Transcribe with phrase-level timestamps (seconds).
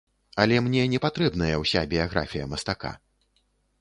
[0.43, 2.91] Але мне не патрэбная ўся біяграфія мастака.